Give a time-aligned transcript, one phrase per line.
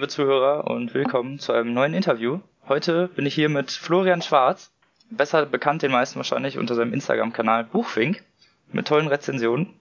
[0.00, 2.40] Liebe Zuhörer und willkommen zu einem neuen Interview.
[2.66, 4.72] Heute bin ich hier mit Florian Schwarz,
[5.10, 8.24] besser bekannt den meisten wahrscheinlich unter seinem Instagram-Kanal Buchfink,
[8.72, 9.74] mit tollen Rezensionen,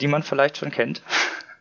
[0.00, 1.02] die man vielleicht schon kennt.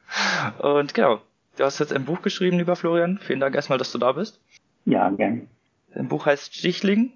[0.59, 1.20] Und genau,
[1.57, 3.18] du hast jetzt ein Buch geschrieben, lieber Florian.
[3.18, 4.39] Vielen Dank erstmal, dass du da bist.
[4.86, 5.50] Ja, gern.
[5.93, 7.11] Dein Buch heißt Stichling.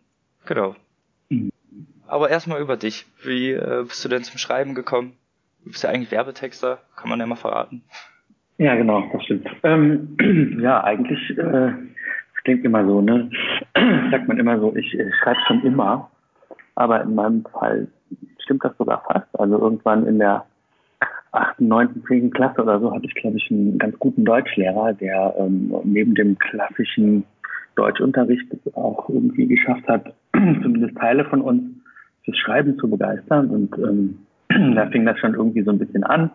[0.47, 0.75] Genau.
[1.29, 1.53] Mhm.
[2.07, 3.05] Aber erstmal über dich.
[3.23, 5.15] Wie äh, bist du denn zum Schreiben gekommen?
[5.63, 7.85] Du bist ja eigentlich Werbetexter, kann man ja mal verraten.
[8.59, 9.47] Ja, genau, das stimmt.
[9.63, 10.17] Ähm,
[10.61, 13.29] ja, eigentlich, äh, das klingt immer so, ne?
[14.11, 16.11] Sagt man immer so, ich, ich schreibe schon immer.
[16.75, 17.87] Aber in meinem Fall
[18.43, 19.27] stimmt das sogar fast.
[19.39, 20.45] Also irgendwann in der
[21.31, 25.35] achten, neunten, zehnten Klasse oder so hatte ich, glaube ich, einen ganz guten Deutschlehrer, der
[25.37, 27.23] ähm, neben dem klassischen
[27.75, 31.63] Deutschunterricht auch irgendwie geschafft hat, zumindest Teile von uns
[32.25, 33.49] fürs Schreiben zu begeistern.
[33.51, 36.31] Und ähm, da fing das schon irgendwie so ein bisschen an.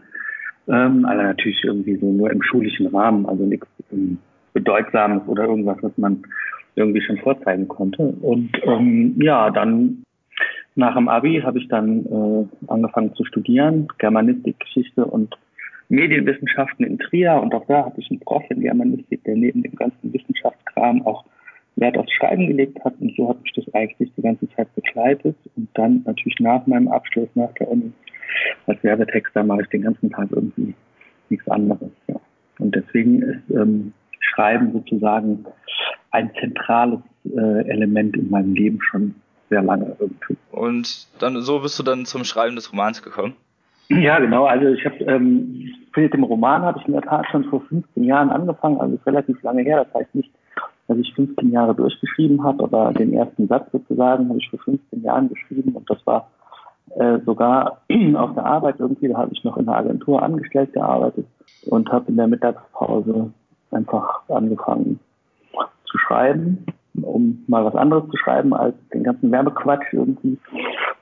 [0.69, 4.19] Ähm, aber natürlich irgendwie so nur im schulischen Rahmen, also nichts ähm,
[4.53, 6.23] Bedeutsames oder irgendwas, was man
[6.75, 8.03] irgendwie schon vorzeigen konnte.
[8.03, 10.05] Und ähm, ja, dann
[10.75, 15.37] nach dem Abi habe ich dann äh, angefangen zu studieren, Germanistik, Geschichte und
[15.89, 17.35] Medienwissenschaften in Trier.
[17.41, 21.25] Und auch da hatte ich einen Prof in Germanistik, der neben dem ganzen Wissenschaftskram auch
[21.77, 22.95] Wert aufs Schreiben gelegt hat.
[23.01, 25.37] Und so hat mich das eigentlich die ganze Zeit begleitet.
[25.57, 27.93] Und dann natürlich nach meinem Abschluss, nach der Uni,
[28.67, 30.75] als Werbetexter mache ich den ganzen Tag irgendwie
[31.31, 31.91] nichts anderes.
[32.07, 32.17] Ja.
[32.59, 35.45] Und deswegen ist ähm, Schreiben sozusagen
[36.11, 39.15] ein zentrales äh, Element in meinem Leben schon
[39.51, 40.37] sehr lange irgendwie.
[40.51, 43.35] Und dann so bist du dann zum Schreiben des Romans gekommen?
[43.89, 44.47] Ja, genau.
[44.47, 48.03] Also ich habe ähm, mit dem Roman habe ich in der Tat schon vor 15
[48.05, 49.85] Jahren angefangen, also ist relativ lange her.
[49.85, 50.31] Das heißt nicht,
[50.87, 55.03] dass ich 15 Jahre durchgeschrieben habe, aber den ersten Satz sozusagen habe ich vor 15
[55.03, 56.29] Jahren geschrieben und das war
[56.97, 57.83] äh, sogar
[58.15, 61.27] auf der Arbeit irgendwie, da habe ich noch in der Agentur angestellt gearbeitet
[61.67, 63.33] und habe in der Mittagspause
[63.71, 65.01] einfach angefangen
[65.87, 66.67] zu schreiben,
[67.03, 70.39] um mal was anderes zu schreiben als den ganzen Werbequatsch irgendwie.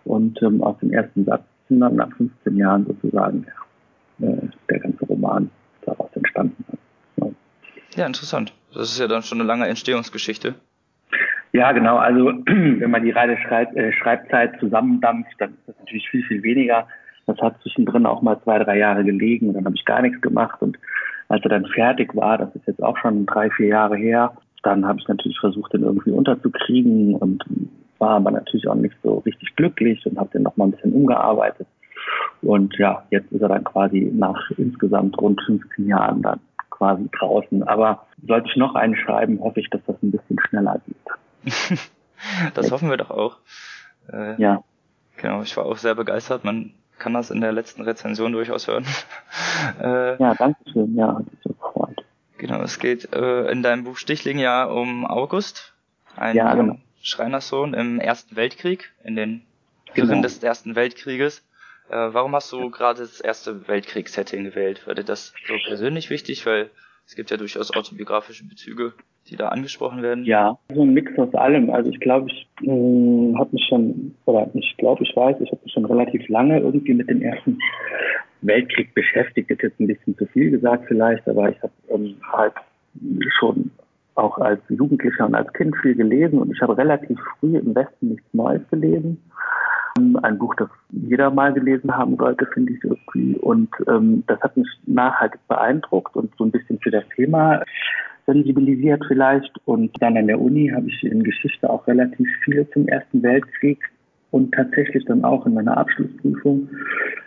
[0.04, 3.46] Und ähm, aus dem ersten Satz sind dann nach 15 Jahren sozusagen
[4.20, 5.50] äh, der ganze Roman
[5.84, 6.64] daraus entstanden.
[6.70, 6.78] Ja.
[7.96, 8.52] Ja, interessant.
[8.74, 10.54] Das ist ja dann schon eine lange Entstehungsgeschichte.
[11.52, 11.96] Ja, genau.
[11.96, 16.42] Also wenn man die reine Schreib äh, Schreibzeit zusammendampft, dann ist das natürlich viel, viel
[16.42, 16.86] weniger.
[17.26, 20.20] Das hat zwischendrin auch mal zwei, drei Jahre gelegen und dann habe ich gar nichts
[20.20, 20.60] gemacht.
[20.60, 20.78] Und
[21.28, 24.32] als er dann fertig war, das ist jetzt auch schon drei, vier Jahre her,
[24.62, 27.44] dann habe ich natürlich versucht, den irgendwie unterzukriegen und
[27.98, 30.92] war aber natürlich auch nicht so richtig glücklich und habe den noch mal ein bisschen
[30.92, 31.66] umgearbeitet.
[32.42, 36.40] Und ja, jetzt ist er dann quasi nach insgesamt rund 15 Jahren dann
[36.82, 37.62] quasi draußen.
[37.62, 41.78] Aber sollte ich noch einen schreiben, hoffe ich, dass das ein bisschen schneller geht.
[42.54, 43.36] das hoffen wir doch auch.
[44.12, 44.64] Äh, ja.
[45.16, 46.44] Genau, ich war auch sehr begeistert.
[46.44, 48.84] Man kann das in der letzten Rezension durchaus hören.
[49.80, 50.96] äh, ja, danke schön.
[50.96, 52.04] Ja, hat mich gefreut.
[52.38, 55.74] Genau, es geht äh, in deinem Buch Stichling ja um August,
[56.16, 56.78] einen ja, genau.
[57.00, 59.42] Schreinerssohn im Ersten Weltkrieg, in den
[59.94, 60.22] Wirren genau.
[60.22, 61.44] des Ersten Weltkrieges.
[61.88, 64.86] Äh, warum hast du gerade das Erste Weltkriegs-Setting gewählt?
[64.86, 66.46] War dir das so persönlich wichtig?
[66.46, 66.70] Weil
[67.06, 68.94] es gibt ja durchaus autobiografische Bezüge,
[69.28, 70.24] die da angesprochen werden.
[70.24, 71.70] Ja, so ein Mix aus allem.
[71.70, 75.60] Also ich glaube, ich äh, habe mich schon, oder ich glaube, ich weiß, ich habe
[75.64, 77.58] mich schon relativ lange irgendwie mit dem Ersten
[78.42, 79.50] Weltkrieg beschäftigt.
[79.50, 82.54] Ist jetzt ein bisschen zu viel gesagt vielleicht, aber ich habe ähm, halt
[83.38, 83.70] schon
[84.14, 88.08] auch als Jugendlicher und als Kind viel gelesen und ich habe relativ früh im Westen
[88.08, 89.22] nichts Neues gelesen.
[89.96, 93.36] Ein Buch, das jeder mal gelesen haben sollte, finde ich irgendwie.
[93.38, 97.62] Und ähm, das hat mich nachhaltig beeindruckt und so ein bisschen für das Thema
[98.26, 99.52] sensibilisiert vielleicht.
[99.66, 103.78] Und dann an der Uni habe ich in Geschichte auch relativ viel zum Ersten Weltkrieg
[104.30, 106.68] und tatsächlich dann auch in meiner Abschlussprüfung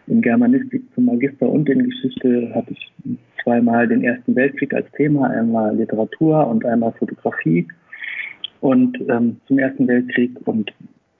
[0.07, 2.91] in Germanistik zum Magister und in Geschichte hatte ich
[3.43, 7.67] zweimal den Ersten Weltkrieg als Thema, einmal Literatur und einmal Fotografie
[8.61, 10.71] und ähm, zum Ersten Weltkrieg und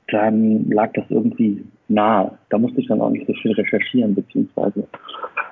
[0.08, 2.38] dann lag das irgendwie nahe.
[2.50, 4.88] Da musste ich dann auch nicht so viel recherchieren, beziehungsweise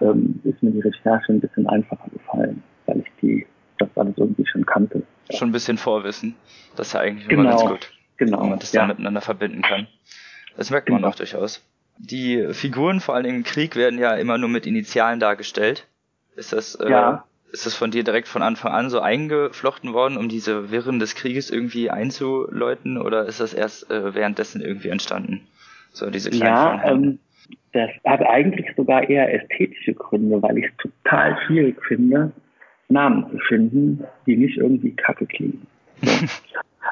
[0.01, 3.45] ähm, ist mir die Recherche ein bisschen einfacher gefallen, weil ich die
[3.79, 5.03] das alles irgendwie schon kannte.
[5.31, 6.35] Schon ein bisschen Vorwissen.
[6.75, 7.91] Das ist ja eigentlich genau, immer ganz gut.
[8.17, 8.41] Genau.
[8.41, 8.81] Wenn man das ja.
[8.81, 9.87] dann miteinander verbinden kann.
[10.55, 11.09] Das merkt man genau.
[11.09, 11.65] auch durchaus.
[11.97, 15.87] Die Figuren, vor allem im Krieg, werden ja immer nur mit Initialen dargestellt.
[16.35, 17.25] Ist das, äh, ja.
[17.53, 21.13] Ist das von dir direkt von Anfang an so eingeflochten worden, um diese Wirren des
[21.13, 25.47] Krieges irgendwie einzuläuten, oder ist das erst äh, währenddessen irgendwie entstanden?
[25.91, 27.19] So diese kleinen Ja, ähm,
[27.71, 32.31] das hat eigentlich sogar eher ästhetische Gründe, weil ich es total schwierig finde,
[32.89, 35.65] Namen zu finden, die nicht irgendwie kacke klingen.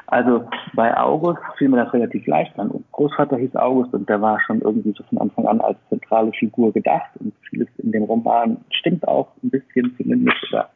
[0.06, 2.70] Also bei August fiel mir das relativ leicht an.
[2.92, 6.72] Großvater hieß August und der war schon irgendwie so von Anfang an als zentrale Figur
[6.72, 7.10] gedacht.
[7.20, 10.70] Und vieles in dem Roman stimmt auch ein bisschen zumindest oder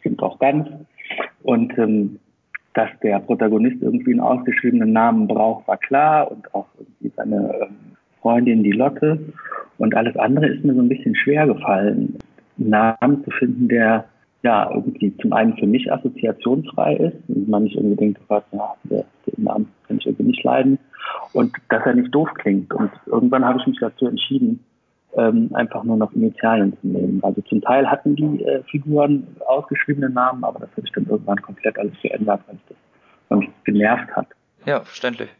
[0.00, 0.68] stimmt auch ganz.
[1.42, 2.18] Und ähm,
[2.74, 7.76] dass der Protagonist irgendwie einen ausgeschriebenen Namen braucht, war klar und auch irgendwie seine ähm,
[8.20, 9.18] Freundin, die Lotte.
[9.78, 12.18] Und alles andere ist mir so ein bisschen schwer gefallen,
[12.58, 14.04] einen Namen zu finden, der
[14.42, 18.74] ja irgendwie zum einen für mich assoziationsfrei ist und man nicht denkt, was, ja,
[19.38, 20.78] den Namen kann ich irgendwie nicht leiden
[21.32, 22.72] und dass er nicht doof klingt.
[22.74, 24.64] Und irgendwann habe ich mich dazu entschieden,
[25.16, 27.20] ähm, einfach nur noch Initialien zu nehmen.
[27.22, 31.40] Also zum Teil hatten die äh, Figuren ausgeschriebene Namen, aber das habe ich dann irgendwann
[31.40, 32.76] komplett alles geändert, weil, das,
[33.28, 34.26] weil mich genervt hat.
[34.66, 35.30] Ja, verständlich.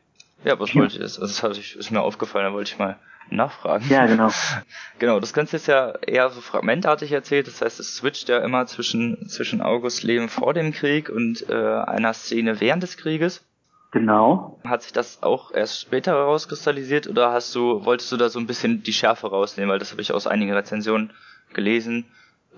[0.44, 0.80] Ja, was ja.
[0.80, 1.02] wollte ich?
[1.02, 2.96] Also das ist mir aufgefallen, da wollte ich mal
[3.30, 3.84] nachfragen.
[3.90, 4.30] Ja, genau.
[4.98, 8.66] genau, das Ganze ist ja eher so fragmentartig erzählt, das heißt, es switcht ja immer
[8.66, 13.44] zwischen, zwischen Augusts Leben vor dem Krieg und äh, einer Szene während des Krieges.
[13.90, 14.58] Genau.
[14.64, 18.46] Hat sich das auch erst später herauskristallisiert oder hast du, wolltest du da so ein
[18.46, 19.70] bisschen die Schärfe rausnehmen?
[19.70, 21.10] Weil das habe ich aus einigen Rezensionen
[21.54, 22.04] gelesen,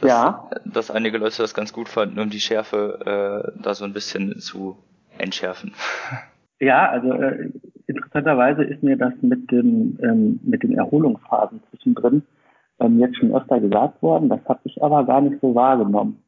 [0.01, 0.51] dass, ja.
[0.65, 4.41] dass einige Leute das ganz gut fanden, um die Schärfe äh, da so ein bisschen
[4.41, 4.77] zu
[5.19, 5.75] entschärfen.
[6.63, 7.51] Ja, also äh,
[7.87, 12.23] interessanterweise ist mir das mit dem ähm, mit den Erholungsphasen zwischendrin
[12.81, 14.29] ähm, jetzt schon öfter gesagt worden.
[14.29, 16.23] Das habe ich aber gar nicht so wahrgenommen.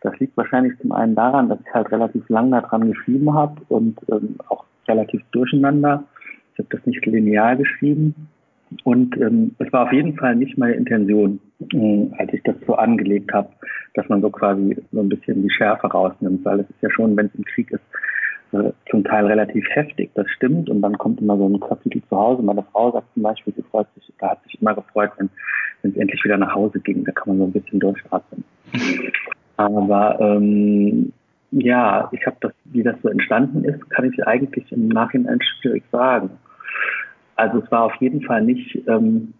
[0.00, 3.98] Das liegt wahrscheinlich zum einen daran, dass ich halt relativ lang daran geschrieben habe und
[4.10, 6.04] ähm, auch relativ durcheinander.
[6.52, 8.14] Ich habe das nicht linear geschrieben.
[8.84, 11.40] Und ähm, es war auf jeden Fall nicht meine Intention,
[11.72, 13.48] äh, als ich das so angelegt habe,
[13.94, 17.16] dass man so quasi so ein bisschen die Schärfe rausnimmt, weil es ist ja schon,
[17.16, 17.82] wenn es im Krieg ist,
[18.52, 20.68] äh, zum Teil relativ heftig, das stimmt.
[20.68, 22.42] Und dann kommt immer so ein Kapitel zu Hause.
[22.42, 25.30] Meine Frau sagt zum Beispiel, sie freut sich, da hat sich immer gefreut, wenn
[25.82, 27.04] es endlich wieder nach Hause ging.
[27.04, 28.44] Da kann man so ein bisschen durchatmen.
[29.58, 31.12] Aber ähm,
[31.50, 35.82] ja, ich habe das, wie das so entstanden ist, kann ich eigentlich im Nachhinein schwierig
[35.90, 36.30] sagen.
[37.36, 39.34] Also es war auf jeden Fall nicht ähm,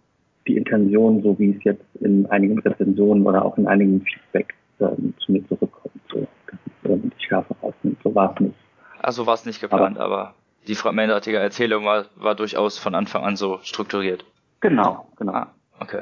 [0.45, 5.13] die Intention, so wie es jetzt in einigen Rezensionen oder auch in einigen Feedback ähm,
[5.19, 7.97] zu mir zurückkommt, so dass es ähm, Schärfe rausnimmt.
[8.03, 8.55] So war es nicht.
[9.01, 10.35] Also war es nicht geplant, aber, aber
[10.67, 14.25] die fragmentartige Erzählung war, war durchaus von Anfang an so strukturiert.
[14.59, 15.31] Genau, genau.
[15.31, 15.47] Ah,
[15.79, 16.01] okay.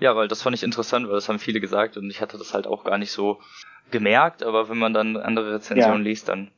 [0.00, 2.54] Ja, weil das fand ich interessant, weil das haben viele gesagt und ich hatte das
[2.54, 3.38] halt auch gar nicht so
[3.90, 6.08] gemerkt, aber wenn man dann andere Rezensionen ja.
[6.08, 6.48] liest, dann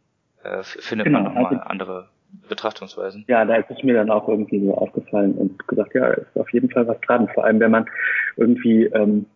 [0.44, 2.08] äh, findet genau, man nochmal also, andere
[2.48, 3.24] Betrachtungsweisen.
[3.28, 6.50] Ja, da ist es mir dann auch irgendwie so aufgefallen und gesagt, ja, ist auf
[6.52, 7.28] jeden Fall was dran.
[7.34, 7.86] Vor allem, wenn man
[8.36, 9.26] irgendwie ähm,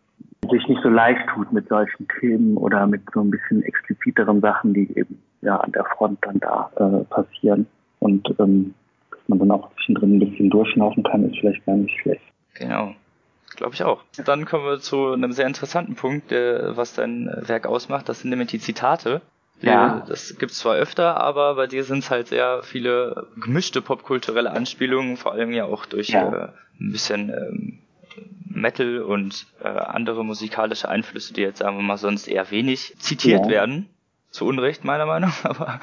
[0.50, 4.73] sich nicht so leicht tut mit solchen Themen oder mit so ein bisschen expliziteren Sachen,
[4.73, 7.67] die eben ja an der Front dann da äh, passieren.
[7.99, 8.75] Und ähm,
[9.11, 12.23] dass man dann auch zwischendrin ein bisschen durchschnaufen kann, ist vielleicht gar nicht schlecht.
[12.55, 12.94] Genau.
[13.56, 14.03] Glaube ich auch.
[14.25, 18.08] Dann kommen wir zu einem sehr interessanten Punkt, der, was dein Werk ausmacht.
[18.08, 19.23] Das sind nämlich die Zitate.
[19.62, 20.05] Ja.
[20.06, 25.17] Das gibt's zwar öfter, aber bei dir sind es halt sehr viele gemischte popkulturelle Anspielungen,
[25.17, 26.29] vor allem ja auch durch ja.
[26.29, 26.49] äh,
[26.79, 27.79] ein bisschen ähm,
[28.44, 33.47] Metal und äh, andere musikalische Einflüsse, die jetzt sagen wir mal sonst eher wenig zitiert
[33.47, 33.50] ja.
[33.50, 33.88] werden.
[34.31, 35.81] Zu Unrecht meiner Meinung, aber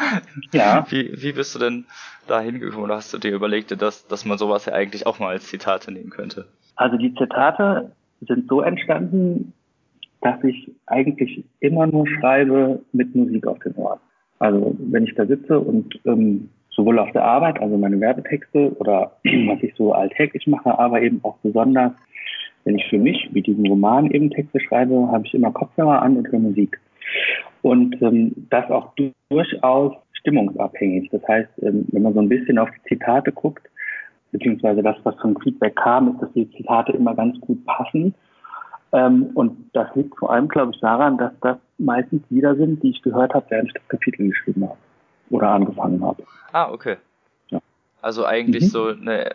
[0.51, 0.85] ja.
[0.89, 1.85] wie, wie bist du denn
[2.27, 5.29] da hingekommen oder hast du dir überlegt, dass, dass man sowas ja eigentlich auch mal
[5.29, 6.47] als Zitate nehmen könnte?
[6.83, 9.53] Also die Zitate sind so entstanden,
[10.19, 14.01] dass ich eigentlich immer nur schreibe mit Musik auf den Ohren.
[14.39, 19.13] Also wenn ich da sitze und ähm, sowohl auf der Arbeit, also meine Werbetexte oder
[19.23, 21.93] was ich so alltäglich mache, aber eben auch besonders,
[22.65, 26.17] wenn ich für mich, wie diesen Roman eben Texte schreibe, habe ich immer Kopfhörer an
[26.17, 26.81] und höre Musik.
[27.61, 28.91] Und ähm, das auch
[29.29, 31.09] durchaus stimmungsabhängig.
[31.11, 33.69] Das heißt, ähm, wenn man so ein bisschen auf die Zitate guckt,
[34.33, 38.13] beziehungsweise das, was vom Feedback kam, ist, dass die Zitate immer ganz gut passen.
[38.91, 42.89] Ähm, und das liegt vor allem, glaube ich, daran, dass das meistens Lieder sind, die
[42.89, 44.77] ich gehört habe, während ich das Kapitel geschrieben habe
[45.29, 46.23] oder angefangen habe.
[46.51, 46.97] Ah, okay.
[47.49, 47.59] Ja.
[48.01, 48.67] Also eigentlich mhm.
[48.67, 49.31] so eine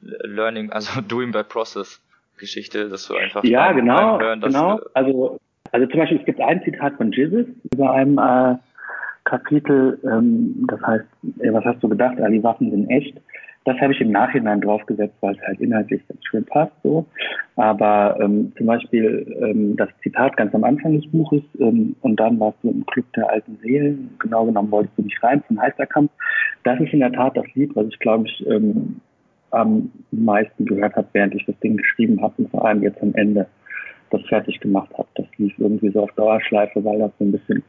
[0.00, 2.02] Learning, also Doing by Process
[2.38, 5.38] Geschichte, dass du einfach ja genau hören, genau also
[5.72, 8.56] also zum Beispiel es gibt ein Zitat von Jesus über einem äh,
[9.24, 11.04] Kapitel, ähm, das heißt,
[11.40, 12.16] ey, was hast du gedacht?
[12.20, 13.16] Ah, die Waffen sind echt.
[13.70, 17.06] Das habe ich im Nachhinein draufgesetzt, weil es halt inhaltlich ganz schön passt so.
[17.54, 22.40] Aber ähm, zum Beispiel ähm, das Zitat ganz am Anfang des Buches ähm, und dann
[22.40, 26.10] warst du im Club der alten Seelen, genau genommen wolltest du nicht rein zum Heisterkampf.
[26.64, 29.00] Das ist in der Tat das Lied, was ich glaube ich ähm,
[29.52, 33.14] am meisten gehört habe, während ich das Ding geschrieben habe und vor allem jetzt am
[33.14, 33.46] Ende
[34.10, 35.08] das fertig gemacht habe.
[35.14, 37.62] Das lief irgendwie so auf Dauerschleife, weil das so ein bisschen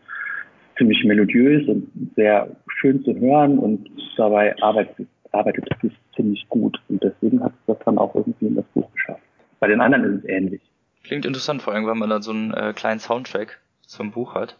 [0.79, 2.47] ziemlich melodiös und sehr
[2.79, 6.79] schön zu hören und dabei arbeitet arbeitet es ziemlich gut.
[6.89, 9.21] Und deswegen hat es das dann auch irgendwie in das Buch geschafft.
[9.59, 10.61] Bei den anderen ist es ähnlich.
[11.03, 14.57] Klingt interessant, vor allem, wenn man dann so einen äh, kleinen Soundtrack zum Buch hat.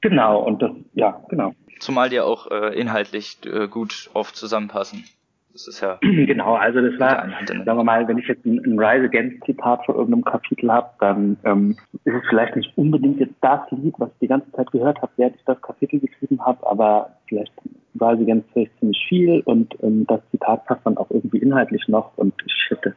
[0.00, 1.52] Genau, und das, ja, genau.
[1.78, 5.04] Zumal die auch äh, inhaltlich äh, gut oft zusammenpassen.
[5.52, 5.98] Das ist ja.
[6.02, 9.84] Genau, also das war, sagen wir mal, wenn ich jetzt ein, ein Rise Against Zitat
[9.86, 14.10] vor irgendeinem Kapitel habe, dann ähm, ist es vielleicht nicht unbedingt jetzt das Lied, was
[14.10, 17.52] ich die ganze Zeit gehört habe, während ich das Kapitel geschrieben habe, aber vielleicht
[18.00, 22.16] Rise Against vielleicht ziemlich viel und ähm, das Zitat passt dann auch irgendwie inhaltlich noch
[22.16, 22.94] und ich hätte,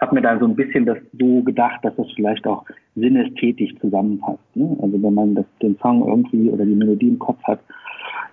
[0.00, 4.54] habe mir da so ein bisschen das so gedacht, dass das vielleicht auch sinnesthetig zusammenpasst.
[4.54, 4.76] Ne?
[4.82, 7.60] Also wenn man das, den Song irgendwie oder die Melodie im Kopf hat,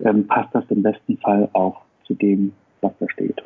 [0.04, 3.42] ähm, passt das im besten Fall auch zu dem, was da steht.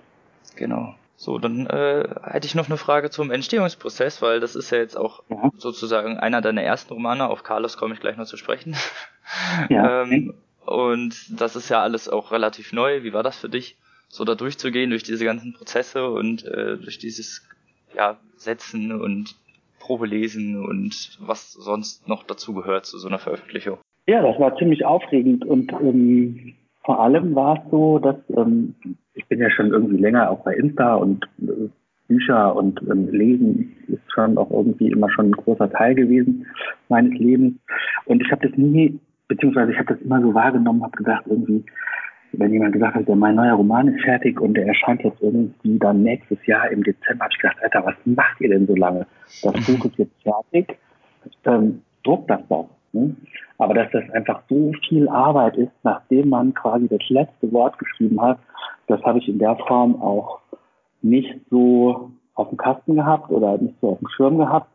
[0.56, 0.96] Genau.
[1.18, 4.98] So, dann äh, hätte ich noch eine Frage zum Entstehungsprozess, weil das ist ja jetzt
[4.98, 5.50] auch ja.
[5.58, 7.30] sozusagen einer deiner ersten Romane.
[7.30, 8.76] Auf Carlos komme ich gleich noch zu sprechen.
[9.70, 10.04] Ja.
[10.04, 10.34] ähm,
[10.66, 13.04] und das ist ja alles auch relativ neu.
[13.04, 13.78] Wie war das für dich,
[14.10, 17.48] so da durchzugehen durch diese ganzen Prozesse und äh, durch dieses
[17.96, 19.36] ja, Setzen und
[19.80, 23.78] Probelesen und was sonst noch dazu gehört zu so einer Veröffentlichung?
[24.08, 28.76] Ja, das war ziemlich aufregend und ähm, vor allem war es so, dass ähm,
[29.14, 31.70] ich bin ja schon irgendwie länger auch bei Insta und äh,
[32.08, 36.46] Bücher und ähm, Lesen ist schon auch irgendwie immer schon ein großer Teil gewesen
[36.90, 37.56] meines Lebens.
[38.06, 41.64] Und ich habe das nie, beziehungsweise ich habe das immer so wahrgenommen, habe gedacht, irgendwie,
[42.34, 46.04] wenn jemand gesagt hat, mein neuer Roman ist fertig und der erscheint jetzt irgendwie dann
[46.04, 49.06] nächstes Jahr im Dezember, habe ich gedacht, Alter, was macht ihr denn so lange?
[49.42, 50.78] Das Buch ist jetzt fertig,
[51.46, 52.70] ähm, druckt das doch.
[52.94, 53.16] Ne?
[53.58, 58.22] Aber dass das einfach so viel Arbeit ist, nachdem man quasi das letzte Wort geschrieben
[58.22, 58.40] hat,
[58.88, 60.40] das habe ich in der Form auch
[61.02, 64.68] nicht so auf dem Kasten gehabt oder nicht so auf dem Schirm gehabt.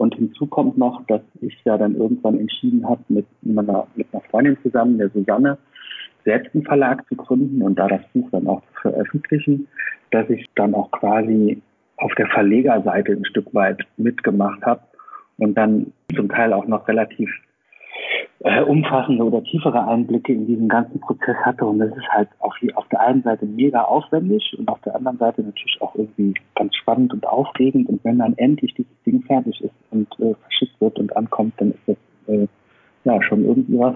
[0.00, 4.22] Und hinzu kommt noch, dass ich ja dann irgendwann entschieden habe, mit meiner, mit einer
[4.30, 5.58] Freundin zusammen, der Susanne,
[6.24, 9.68] selbst einen Verlag zu gründen und da das Buch dann auch zu veröffentlichen,
[10.10, 11.60] dass ich dann auch quasi
[11.98, 14.80] auf der Verlegerseite ein Stück weit mitgemacht habe
[15.36, 17.30] und dann zum Teil auch noch relativ
[18.42, 21.66] äh, umfassende oder tiefere Einblicke in diesen ganzen Prozess hatte.
[21.66, 25.18] Und das ist halt auf, auf der einen Seite mega aufwendig und auf der anderen
[25.18, 27.88] Seite natürlich auch irgendwie ganz spannend und aufregend.
[27.88, 31.72] Und wenn dann endlich dieses Ding fertig ist und äh, verschickt wird und ankommt, dann
[31.72, 31.96] ist das
[32.28, 32.46] äh,
[33.04, 33.94] ja schon irgendwie was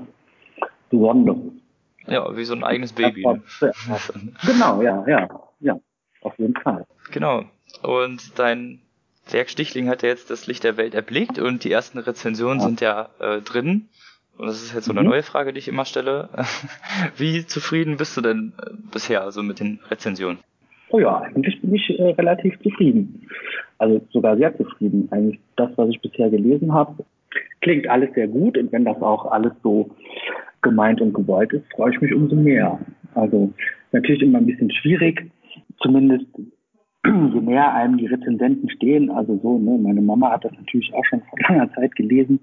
[0.91, 1.53] Besonderes.
[2.07, 3.27] Ja, wie so ein eigenes Baby.
[3.27, 3.41] Ne?
[4.47, 5.29] Genau, ja, ja,
[5.61, 5.81] ja,
[6.21, 6.87] auf jeden Fall.
[7.13, 7.45] Genau.
[7.83, 8.81] Und dein
[9.31, 12.67] Werk Stichling hat ja jetzt das Licht der Welt erblickt und die ersten Rezensionen ja.
[12.67, 13.89] sind ja äh, drin.
[14.37, 15.09] Und das ist jetzt so eine mhm.
[15.09, 16.29] neue Frage, die ich immer stelle.
[17.17, 20.39] Wie zufrieden bist du denn äh, bisher also mit den Rezensionen?
[20.91, 23.29] Oh ja, eigentlich bin ich äh, relativ zufrieden.
[23.79, 25.09] Also sogar sehr zufrieden.
[25.11, 27.05] Eigentlich das, was ich bisher gelesen habe,
[27.61, 28.59] klingt alles sehr gut.
[28.59, 29.91] Und wenn das auch alles so
[30.63, 32.79] gemeint und gewollt ist, freue ich mich umso mehr.
[33.15, 33.53] Also
[33.93, 35.31] natürlich immer ein bisschen schwierig,
[35.81, 36.27] zumindest
[37.07, 41.05] je näher einem die Rezensenten stehen, also so, ne, meine Mama hat das natürlich auch
[41.05, 42.41] schon vor langer Zeit gelesen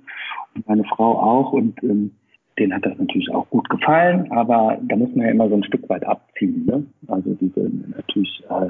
[0.55, 2.11] und meine Frau auch und ähm,
[2.59, 5.63] denen hat das natürlich auch gut gefallen, aber da muss man ja immer so ein
[5.63, 6.65] Stück weit abziehen.
[6.65, 6.85] Ne?
[7.07, 8.69] Also die würden natürlich äh,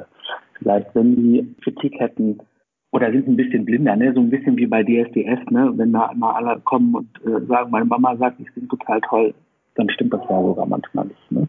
[0.59, 2.39] vielleicht, wenn die Kritik hätten,
[2.91, 4.13] oder sind ein bisschen blinder, ne?
[4.13, 5.71] so ein bisschen wie bei DSDS, ne?
[5.75, 9.33] wenn da immer alle kommen und äh, sagen, meine Mama sagt, ich bin total toll,
[9.75, 11.31] dann stimmt das ja sogar manchmal nicht.
[11.31, 11.47] Ne?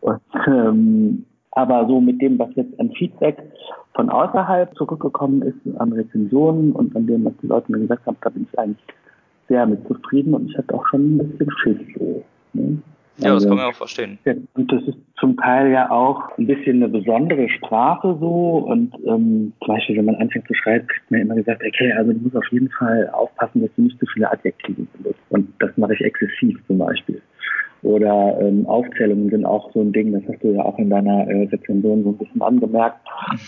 [0.00, 3.38] Und ähm, aber so mit dem, was jetzt an Feedback
[3.94, 8.16] von außerhalb zurückgekommen ist, an Rezensionen und an dem, was die Leute mir gesagt haben,
[8.20, 8.84] da bin ich eigentlich
[9.48, 12.24] sehr mit zufrieden und ich hatte auch schon ein bisschen Schiss so.
[12.52, 12.78] Ne?
[13.18, 14.18] Ja, das kann man auch verstehen.
[14.54, 18.64] Und das ist zum Teil ja auch ein bisschen eine besondere Sprache so.
[18.66, 22.12] Und ähm, zum Beispiel, wenn man anfängt zu schreiben, kriegt man immer gesagt, okay, also
[22.12, 25.20] du musst auf jeden Fall aufpassen, dass du nicht zu viele Adjektive benutzt.
[25.28, 27.20] Und das mache ich exzessiv zum Beispiel.
[27.90, 31.26] Oder ähm, Aufzählungen sind auch so ein Ding, das hast du ja auch in deiner
[31.28, 32.98] äh, Rezension so ein bisschen angemerkt.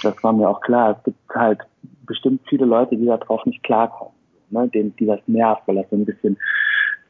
[0.02, 0.96] Das war mir auch klar.
[0.98, 1.60] Es gibt halt
[2.06, 4.14] bestimmt viele Leute, die darauf nicht klarkommen,
[4.50, 4.68] ne?
[4.68, 6.36] denen, die das nervt, weil das so ein bisschen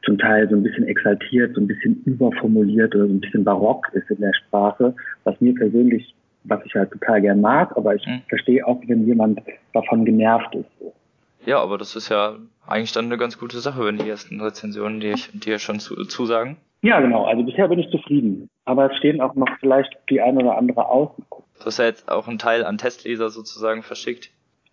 [0.05, 3.87] zum Teil so ein bisschen exaltiert, so ein bisschen überformuliert oder so ein bisschen barock
[3.93, 6.13] ist in der Sprache, was mir persönlich,
[6.43, 8.21] was ich halt total gern mag, aber ich mhm.
[8.27, 9.41] verstehe auch, wenn jemand
[9.73, 10.69] davon genervt ist.
[11.45, 12.37] Ja, aber das ist ja
[12.67, 15.95] eigentlich dann eine ganz gute Sache, wenn die ersten Rezensionen die ich dir schon zu,
[16.05, 16.57] zusagen.
[16.83, 17.23] Ja, genau.
[17.23, 18.49] Also bisher bin ich zufrieden.
[18.65, 21.11] Aber es stehen auch noch vielleicht die ein oder andere aus.
[21.59, 24.31] Du hast ja jetzt auch einen Teil an Testleser sozusagen verschickt.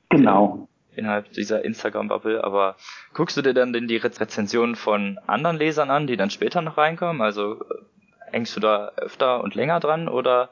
[0.09, 0.69] Genau.
[0.97, 2.43] Innerhalb dieser Instagram-Bubble.
[2.43, 2.75] Aber
[3.15, 6.77] guckst du dir dann denn die Rezensionen von anderen Lesern an, die dann später noch
[6.77, 7.23] reinkommen?
[7.23, 10.51] Also äh, hängst du da öfter und länger dran oder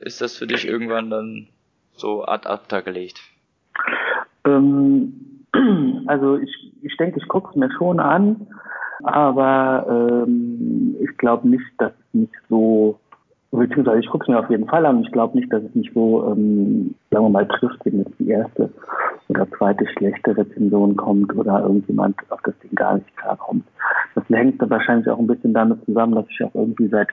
[0.00, 1.48] ist das für dich irgendwann dann
[1.94, 3.22] so ad acta gelegt?
[4.44, 5.46] Ähm,
[6.06, 8.46] also ich, ich denke, ich gucke es mir schon an
[9.02, 12.98] aber ähm, ich glaube nicht, dass es mich so
[13.50, 15.02] Beziehungsweise ich gucke es mir auf jeden Fall an.
[15.02, 18.28] Ich glaube nicht, dass es mich so, ähm, sagen wir mal, trifft, wenn jetzt die
[18.28, 18.68] erste
[19.28, 23.64] oder zweite schlechte Rezension kommt oder irgendjemand auf das Ding gar nicht klarkommt.
[24.14, 27.08] Das hängt wahrscheinlich auch ein bisschen damit zusammen, dass ich auch irgendwie seit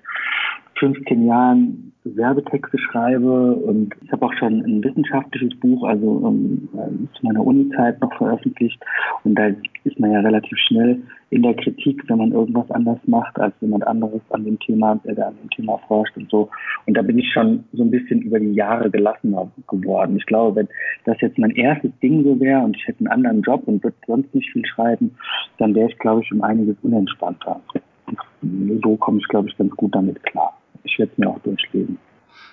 [0.79, 7.09] 15 Jahren Werbetexte schreibe und ich habe auch schon ein wissenschaftliches Buch, also um, ähm,
[7.13, 8.79] zu meiner Uni-Zeit noch veröffentlicht
[9.23, 9.47] und da
[9.85, 13.87] ist man ja relativ schnell in der Kritik, wenn man irgendwas anders macht, als jemand
[13.87, 16.49] anderes an dem Thema, der an dem Thema forscht und so.
[16.85, 20.17] Und da bin ich schon so ein bisschen über die Jahre gelassener geworden.
[20.17, 20.67] Ich glaube, wenn
[21.05, 23.95] das jetzt mein erstes Ding so wäre und ich hätte einen anderen Job und würde
[24.05, 25.15] sonst nicht viel schreiben,
[25.57, 27.59] dann wäre ich, glaube ich, um einiges unentspannter.
[28.83, 31.97] So komme ich, glaube ich, ganz gut damit klar ich werde es mir auch durchlesen.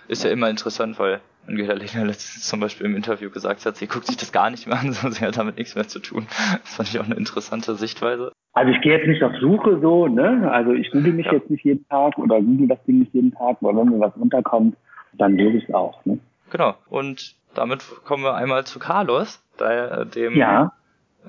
[0.08, 3.86] Ist ja immer interessant, weil Angela Lehner letztens zum Beispiel im Interview gesagt hat, sie
[3.86, 6.26] guckt sich das gar nicht mehr an, sondern sie hat damit nichts mehr zu tun.
[6.62, 8.32] Das fand ich auch eine interessante Sichtweise.
[8.54, 10.50] Also ich gehe jetzt nicht auf Suche so, ne?
[10.50, 11.34] Also ich google mich ja.
[11.34, 14.14] jetzt nicht jeden Tag oder google das Ding nicht jeden Tag, weil wenn mir was
[14.16, 14.76] unterkommt,
[15.14, 16.18] dann lese ich es auch, ne?
[16.50, 16.74] Genau.
[16.90, 20.72] Und damit kommen wir einmal zu Carlos, der, dem ja.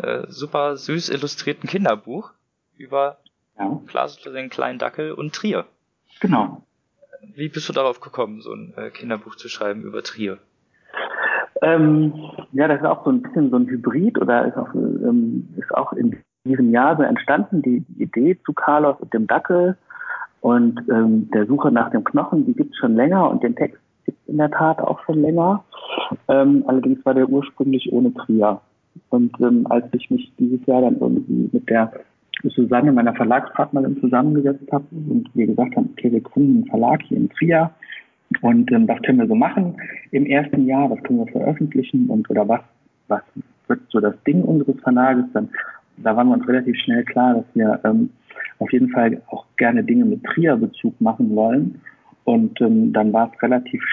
[0.01, 2.31] äh, super süß illustrierten Kinderbuch
[2.77, 3.17] über
[3.57, 3.79] ja.
[3.87, 5.65] Klaas den kleinen Dackel und Trier.
[6.19, 6.63] Genau.
[7.35, 10.39] Wie bist du darauf gekommen, so ein äh, Kinderbuch zu schreiben über Trier?
[11.61, 12.13] Ähm,
[12.51, 15.73] ja, das ist auch so ein bisschen so ein Hybrid oder ist auch, ähm, ist
[15.73, 19.77] auch in diesem Jahr so entstanden, die, die Idee zu Carlos und dem Dackel
[20.41, 23.79] und ähm, der Suche nach dem Knochen, die gibt es schon länger und den Text
[24.05, 25.63] gibt es in der Tat auch schon länger.
[26.27, 28.61] Ähm, allerdings war der ursprünglich ohne Trier.
[29.09, 31.91] Und ähm, als ich mich dieses Jahr dann irgendwie mit der
[32.43, 37.17] Susanne, meiner Verlagspartnerin, zusammengesetzt habe und wir gesagt haben, okay, wir gründen einen Verlag hier
[37.17, 37.71] in Trier
[38.41, 39.75] und ähm, was können wir so machen
[40.11, 42.61] im ersten Jahr, was können wir veröffentlichen und oder was,
[43.07, 43.21] was
[43.67, 45.49] wird so das Ding unseres Verlages, dann
[45.97, 48.09] da waren wir uns relativ schnell klar, dass wir ähm,
[48.59, 51.81] auf jeden Fall auch gerne Dinge mit Trier-Bezug machen wollen.
[52.23, 53.83] Und ähm, dann war es relativ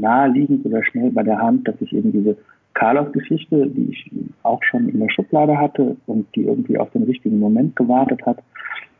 [0.00, 2.36] naheliegend oder schnell bei der Hand, dass ich eben diese
[2.74, 4.10] Carlos-Geschichte, die ich
[4.42, 8.38] auch schon in der Schublade hatte und die irgendwie auf den richtigen Moment gewartet hat,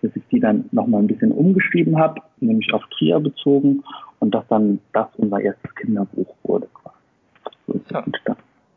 [0.02, 3.82] dass ich die dann nochmal ein bisschen umgeschrieben habe, nämlich auf Trier bezogen
[4.18, 6.68] und dass dann das unser erstes Kinderbuch wurde.
[7.66, 8.04] So ja.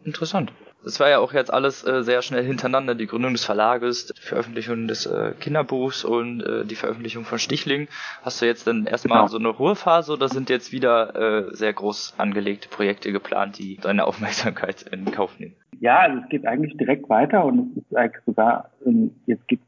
[0.04, 0.52] Interessant.
[0.84, 4.22] Das war ja auch jetzt alles äh, sehr schnell hintereinander, die Gründung des Verlages, die
[4.22, 7.88] Veröffentlichung des äh, Kinderbuchs und äh, die Veröffentlichung von Stichling.
[8.24, 9.28] Hast du jetzt dann erstmal genau.
[9.28, 14.06] so eine Ruhephase oder sind jetzt wieder äh, sehr groß angelegte Projekte geplant, die deine
[14.06, 15.56] Aufmerksamkeit in Kauf nehmen?
[15.80, 19.64] Ja, also es geht eigentlich direkt weiter und es ist eigentlich sogar, ähm, jetzt gibt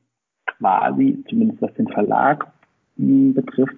[0.45, 2.47] quasi, zumindest was den Verlag
[2.97, 3.75] hm, betrifft,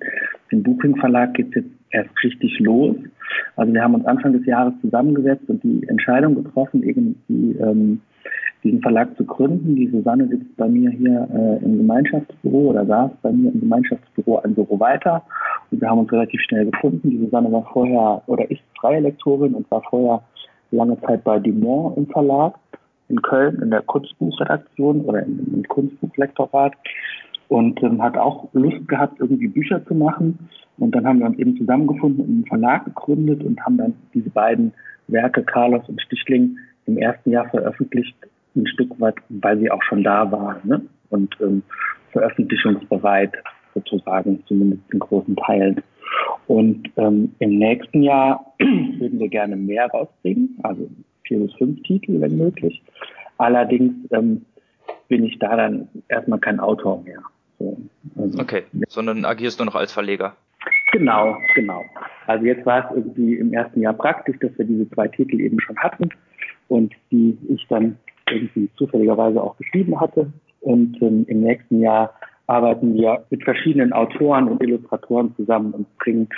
[0.51, 2.95] den Buching Verlag geht es jetzt erst richtig los.
[3.55, 8.01] Also wir haben uns Anfang des Jahres zusammengesetzt und die Entscheidung getroffen, irgendwie ähm,
[8.63, 9.75] diesen Verlag zu gründen.
[9.75, 14.39] Die Susanne sitzt bei mir hier äh, im Gemeinschaftsbüro oder saß bei mir im Gemeinschaftsbüro
[14.39, 15.23] ein Büro weiter
[15.71, 17.09] und wir haben uns relativ schnell gefunden.
[17.09, 20.21] Die Susanne war vorher oder ist freie Lektorin und war vorher
[20.71, 22.55] lange Zeit bei Dumont im Verlag
[23.07, 26.73] in Köln in der Kunstbuchredaktion oder im Kunstbuchlektorat
[27.47, 30.49] und ähm, hat auch Lust gehabt, irgendwie Bücher zu machen.
[30.77, 34.29] Und dann haben wir uns eben zusammengefunden und einen Verlag gegründet und haben dann diese
[34.29, 34.73] beiden
[35.07, 38.15] Werke, Carlos und Stichling, im ersten Jahr veröffentlicht,
[38.55, 40.81] ein Stück weit, weil sie auch schon da waren ne?
[41.09, 41.63] und ähm,
[42.11, 43.33] veröffentlichungsbereit
[43.73, 45.81] sozusagen, zumindest in großen Teilen.
[46.47, 50.89] Und ähm, im nächsten Jahr würden wir gerne mehr rausbringen, also
[51.23, 52.81] vier bis fünf Titel, wenn möglich.
[53.37, 54.45] Allerdings ähm,
[55.07, 57.19] bin ich da dann erstmal kein Autor mehr.
[57.65, 60.35] So, also, okay, sondern agierst du noch als Verleger.
[60.91, 61.83] Genau, genau.
[62.27, 65.59] Also jetzt war es irgendwie im ersten Jahr praktisch, dass wir diese zwei Titel eben
[65.59, 66.09] schon hatten
[66.67, 67.97] und die ich dann
[68.29, 70.31] irgendwie zufälligerweise auch geschrieben hatte.
[70.61, 72.13] Und ähm, im nächsten Jahr
[72.47, 76.29] arbeiten wir mit verschiedenen Autoren und Illustratoren zusammen und bringen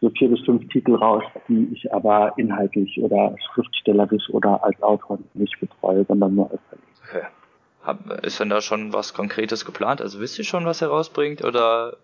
[0.00, 5.18] so vier bis fünf Titel raus, die ich aber inhaltlich oder schriftstellerisch oder als Autor
[5.34, 6.87] nicht betreue, sondern nur als Verleger.
[8.22, 10.00] Ist denn da schon was Konkretes geplant?
[10.00, 11.96] Also wisst ihr schon, was er rausbringt oder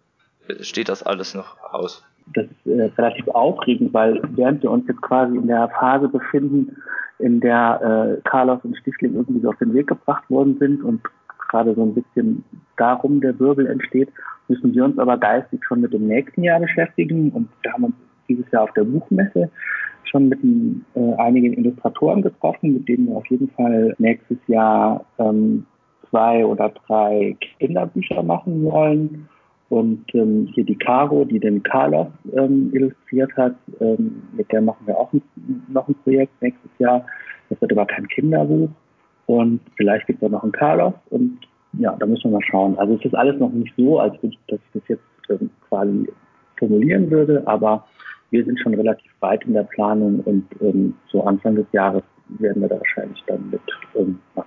[0.60, 2.04] steht das alles noch aus?
[2.34, 6.76] Das ist äh, relativ aufregend, weil während wir uns jetzt quasi in der Phase befinden,
[7.18, 11.02] in der äh, Carlos und Stichling irgendwie so auf den Weg gebracht worden sind und
[11.48, 12.44] gerade so ein bisschen
[12.76, 14.08] darum der Wirbel entsteht,
[14.48, 17.94] müssen wir uns aber geistig schon mit dem nächsten Jahr beschäftigen und wir haben uns
[18.28, 19.50] dieses Jahr auf der Buchmesse
[20.04, 20.40] schon mit
[20.94, 25.66] äh, einigen Illustratoren getroffen, mit denen wir auf jeden Fall nächstes Jahr ähm,
[26.14, 29.28] zwei oder drei Kinderbücher machen wollen.
[29.70, 34.86] Und ähm, hier die Caro, die den Carlos ähm, illustriert hat, ähm, mit der machen
[34.86, 35.22] wir auch ein,
[35.68, 37.04] noch ein Projekt nächstes Jahr.
[37.48, 38.68] Das wird aber kein Kinderbuch.
[39.26, 40.94] Und vielleicht gibt es auch noch einen Carlos.
[41.10, 41.38] Und
[41.78, 42.78] ja, da müssen wir mal schauen.
[42.78, 45.50] Also es ist alles noch nicht so, als würde ich, dass ich das jetzt ähm,
[45.68, 46.08] quasi
[46.58, 47.84] formulieren würde, aber
[48.30, 52.62] wir sind schon relativ weit in der Planung und ähm, so Anfang des Jahres werden
[52.62, 53.60] wir da wahrscheinlich dann mit
[53.96, 54.46] ähm, nach.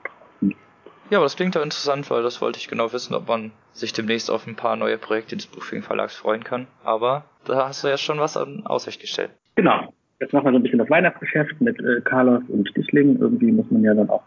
[1.10, 3.93] Ja, aber das klingt ja interessant, weil das wollte ich genau wissen, ob man sich
[3.93, 6.67] demnächst auf ein paar neue Projekte des Buchfing Verlags freuen kann.
[6.84, 9.32] Aber da hast du ja schon was an Aussicht gestellt.
[9.56, 9.93] Genau.
[10.20, 13.20] Jetzt machen wir so ein bisschen das Weihnachtsgeschäft mit äh, Carlos und Stichling.
[13.20, 14.24] Irgendwie muss man ja dann auch,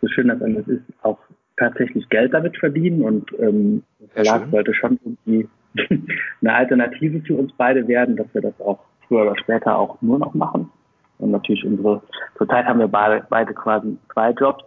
[0.00, 1.18] so schön das alles ist, auch
[1.58, 5.48] tatsächlich Geld damit verdienen und ähm, der Verlag sollte schon irgendwie
[6.40, 10.18] eine Alternative für uns beide werden, dass wir das auch früher oder später auch nur
[10.18, 10.70] noch machen.
[11.18, 12.00] Und natürlich unsere,
[12.36, 14.62] zurzeit haben wir beide, beide quasi zwei Jobs,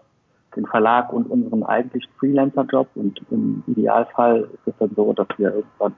[0.56, 2.90] den Verlag und unseren eigentlichen Freelancer-Job.
[2.96, 5.96] Und im Idealfall ist es dann so, dass wir irgendwann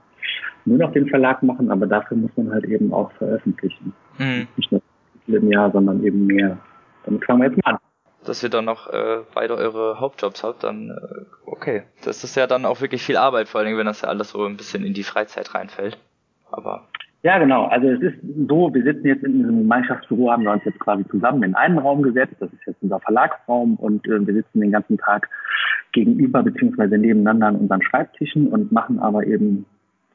[0.66, 3.94] nur noch den Verlag machen, aber dafür muss man halt eben auch veröffentlichen.
[4.18, 4.48] Mhm.
[4.56, 4.82] Nicht nur
[5.28, 6.58] im Jahr, sondern eben mehr.
[7.06, 7.80] Damit fangen wir jetzt mal an
[8.26, 11.84] dass ihr dann noch äh, beide eure Hauptjobs habt, dann äh, okay.
[12.04, 14.46] Das ist ja dann auch wirklich viel Arbeit, vor allem wenn das ja alles so
[14.46, 15.98] ein bisschen in die Freizeit reinfällt.
[16.52, 16.88] Aber
[17.24, 17.66] ja, genau.
[17.66, 18.16] Also es ist
[18.50, 21.78] so, wir sitzen jetzt in diesem Gemeinschaftsbüro, haben wir uns jetzt quasi zusammen in einen
[21.78, 22.36] Raum gesetzt.
[22.40, 25.30] Das ist jetzt unser Verlagsraum und äh, wir sitzen den ganzen Tag
[25.94, 29.66] gegenüber beziehungsweise nebeneinander an unseren Schreibtischen und machen aber eben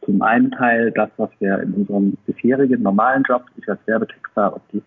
[0.04, 4.62] zum einen Teil das, was wir in unserem bisherigen normalen Job, ich als Werbetexter und
[4.72, 4.82] die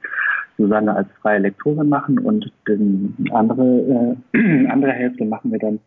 [0.58, 5.80] Susanne als freie Lektorin machen und die andere, äh, andere Hälfte machen wir dann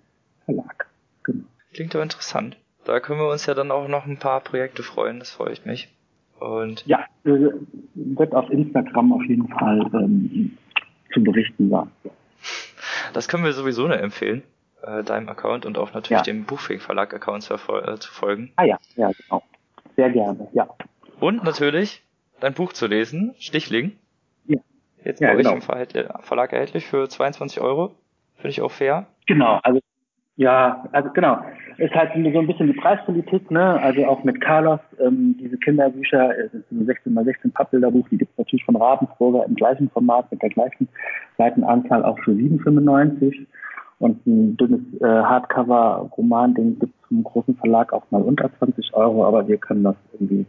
[0.47, 0.87] Verlag.
[1.23, 1.45] Genau.
[1.73, 2.57] Klingt doch interessant.
[2.85, 5.89] Da können wir uns ja dann auch noch ein paar Projekte freuen, das freut mich.
[6.45, 10.59] Und ja, wird auf Instagram auf jeden Fall ähm,
[11.13, 11.91] zu berichten sein.
[13.15, 14.43] Das können wir sowieso nur empfehlen,
[14.83, 16.23] äh, deinem Account und auch natürlich ja.
[16.23, 18.53] dem Buchfink Verlag Account zu, äh, zu folgen.
[18.57, 19.43] Ah ja, ja, genau.
[19.97, 20.69] Sehr gerne, ja.
[21.19, 22.03] Und natürlich
[22.41, 23.97] dein Buch zu lesen, Stichling.
[25.05, 25.51] Jetzt ja, bei genau.
[25.51, 27.95] euch im Verlag erhältlich für 22 Euro.
[28.37, 29.07] Finde ich auch fair.
[29.27, 29.81] Genau, also
[30.37, 31.39] ja, also genau.
[31.77, 33.81] Ist halt so ein bisschen die Preispolitik, ne?
[33.81, 38.19] Also auch mit Carlos, ähm, diese Kinderbücher, es ist ein 16 x 16 Pappbilderbuch, die
[38.19, 40.89] gibt es natürlich von Ravensburger im gleichen Format mit der gleichen
[41.37, 43.47] Seitenanzahl auch für 7,95.
[43.99, 48.93] Und ein dünnes äh, Hardcover-Roman, den gibt es vom großen Verlag auch mal unter 20
[48.95, 50.47] Euro, aber wir können das irgendwie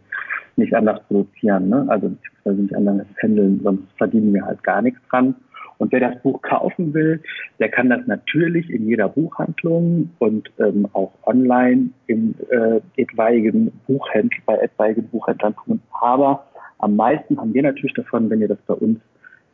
[0.58, 1.86] nicht anders produzieren, ne?
[1.88, 5.36] also beziehungsweise nicht anders handeln, sonst verdienen wir halt gar nichts dran.
[5.78, 7.22] Und wer das Buch kaufen will,
[7.60, 14.42] der kann das natürlich in jeder Buchhandlung und ähm, auch online in äh, etwaigen Buchhändlern,
[14.46, 15.82] bei etwaigen Buchhändlern tun.
[16.02, 16.46] Aber
[16.80, 19.00] am meisten haben wir natürlich davon, wenn ihr das bei uns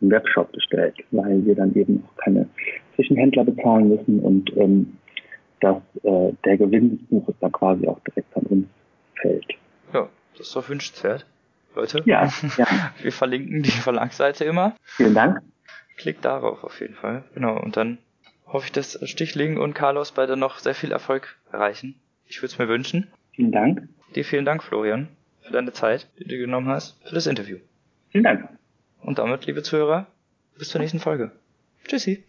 [0.01, 2.47] im Webshop bestellt, weil wir dann eben auch keine
[2.95, 4.97] Zwischenhändler bezahlen müssen und ähm,
[5.59, 8.67] dass äh, der Gewinn des Buches dann quasi auch direkt an uns
[9.21, 9.45] fällt.
[9.93, 11.25] Ja, das ist doch wünschenswert.
[11.75, 12.67] Leute, ja, ja.
[13.01, 14.75] wir verlinken die Verlagsseite immer.
[14.83, 15.39] Vielen Dank.
[15.97, 17.23] Klickt darauf auf jeden Fall.
[17.33, 17.97] Genau, und dann
[18.47, 21.95] hoffe ich, dass Stichling und Carlos beide noch sehr viel Erfolg erreichen.
[22.25, 23.07] Ich würde es mir wünschen.
[23.33, 23.87] Vielen Dank.
[24.15, 25.07] Dir vielen Dank, Florian,
[25.41, 27.57] für deine Zeit, die du genommen hast, für das Interview.
[28.09, 28.49] Vielen Dank.
[29.01, 30.07] Und damit, liebe Zuhörer,
[30.57, 31.31] bis zur nächsten Folge.
[31.87, 32.23] Tschüssi.